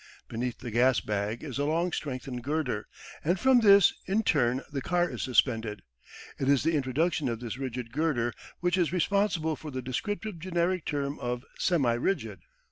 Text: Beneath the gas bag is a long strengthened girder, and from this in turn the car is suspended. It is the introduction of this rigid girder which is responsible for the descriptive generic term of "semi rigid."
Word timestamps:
Beneath 0.27 0.57
the 0.57 0.71
gas 0.71 0.99
bag 0.99 1.43
is 1.43 1.59
a 1.59 1.65
long 1.65 1.91
strengthened 1.91 2.43
girder, 2.43 2.87
and 3.23 3.39
from 3.39 3.59
this 3.59 3.93
in 4.07 4.23
turn 4.23 4.63
the 4.71 4.81
car 4.81 5.07
is 5.07 5.21
suspended. 5.21 5.83
It 6.39 6.49
is 6.49 6.63
the 6.63 6.73
introduction 6.73 7.29
of 7.29 7.39
this 7.39 7.59
rigid 7.59 7.91
girder 7.91 8.33
which 8.61 8.79
is 8.79 8.91
responsible 8.91 9.55
for 9.55 9.69
the 9.69 9.83
descriptive 9.83 10.39
generic 10.39 10.85
term 10.85 11.19
of 11.19 11.43
"semi 11.59 11.93
rigid." 11.93 12.39